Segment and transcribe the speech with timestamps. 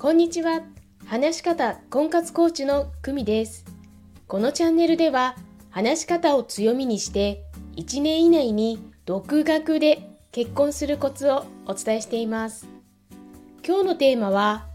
[0.00, 0.62] こんにちは。
[1.06, 3.64] 話し方婚活コーチの久美です。
[4.28, 5.34] このチャンネルでは
[5.70, 7.42] 話し方を強みにして
[7.74, 12.68] 1年以内に独学で結婚するコツをお伝えしています。
[13.66, 14.68] 今日のテーマは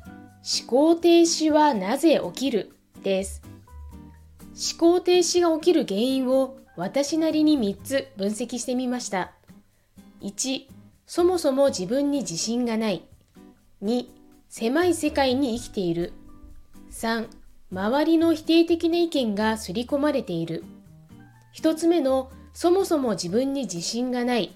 [0.43, 2.75] 思考停止はなぜ起きる？
[3.01, 3.41] です。
[4.41, 9.31] 思考停止が起きる原因を私なりに3つ分析してみました。
[10.21, 10.65] 1
[11.07, 13.05] そもそも自分に自信がない。
[13.83, 14.05] 2
[14.55, 16.13] 狭い世界に生きている。
[16.91, 17.27] 3
[17.71, 20.63] 周りの否定的な意見が刷り込まれている。
[21.55, 24.53] 1つ目のそもそも自分に自信がない。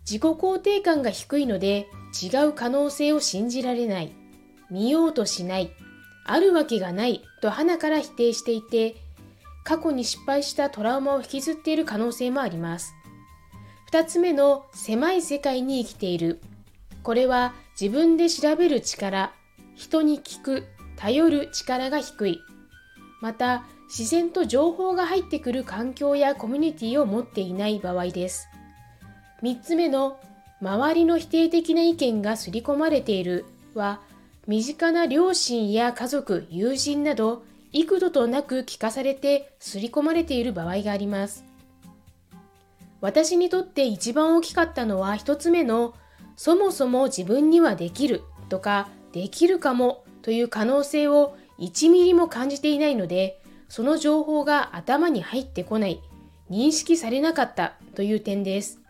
[0.00, 1.86] 自己肯定感が低いので
[2.20, 4.12] 違う可能性を信じられない。
[4.68, 5.70] 見ようとしない。
[6.24, 7.22] あるわけがない。
[7.40, 8.96] と鼻から否定していて
[9.62, 12.92] 過去に失敗したトラウマを引きずっている可能性もあります。
[13.92, 16.40] 2つ目の狭い世界に生きている。
[17.04, 19.32] これは自分で調べる力
[19.74, 22.40] 人に聞く頼る力が低い
[23.22, 28.48] また自然と情報が入ってくる環境やコミュニティを持っていない場合です
[29.42, 30.20] 3つ目の
[30.60, 34.00] 周りの否定的な意見が刷り込まれているは
[34.46, 41.44] 身近な両親や家族、友人など幾度となく聞かされて刷り込まれている場合があります。
[43.00, 45.94] 私にとって一番大きかったのは一つ目の
[46.42, 56.00] そもそも自分にはできるとかできるかもという可能性を1ミリも感じていないのでその情報が頭に入ってこない
[56.50, 58.80] 認識されなかったという点です。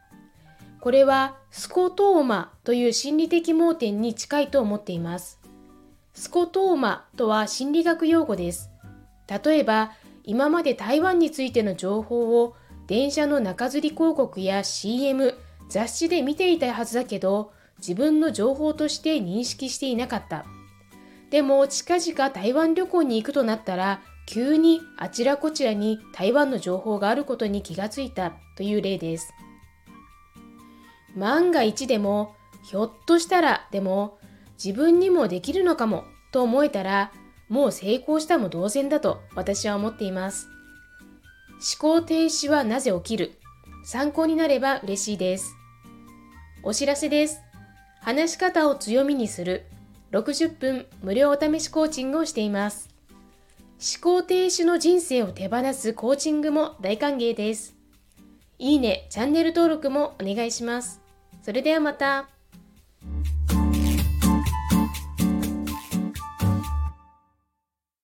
[0.80, 5.40] これはスコトーマという心理的盲点に近いと思っています。
[6.14, 8.70] スコトーマとは心理学用語です。
[9.26, 9.90] 例えば、
[10.22, 12.54] 今まで台湾についての情報を
[12.86, 15.34] 電車の中吊り広告や CM、
[15.70, 20.44] 雑誌で見ていたはずだけど、自分の情報として認識していなかった。
[21.30, 29.32] でも、近々台湾旅行に行くとなったら、急にあちらこちらに台湾の情報があることに気がついたという例です。
[31.16, 34.18] 万が一でも、ひょっとしたらでも、
[34.62, 37.12] 自分にもできるのかもと思えたら、
[37.48, 40.48] もう成功したも同然だと私は思っています。
[41.80, 43.38] 思考停止はなぜ起きる？
[43.84, 45.56] 参考になれば嬉しいです。
[46.62, 47.40] お知らせです。
[48.00, 49.64] 話し方を強みにする
[50.12, 52.88] 60分無料お試しコーチングをしています。
[53.80, 57.74] 思考停止の人生を手放すコーチングも大歓迎です。
[58.58, 61.00] いいね、チャンネル登録もお願いします。
[61.42, 62.28] それではまた。